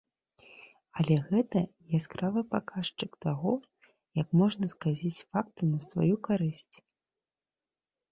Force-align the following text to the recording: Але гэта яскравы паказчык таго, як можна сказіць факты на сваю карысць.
Але 1.01 1.15
гэта 1.31 1.59
яскравы 1.97 2.39
паказчык 2.53 3.11
таго, 3.25 3.53
як 4.21 4.27
можна 4.41 4.65
сказіць 4.75 5.13
факты 5.29 5.63
на 5.73 5.79
сваю 5.89 6.15
карысць. 6.29 6.75